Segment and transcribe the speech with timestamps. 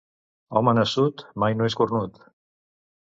[0.61, 2.19] Home nassut mai no és cornut.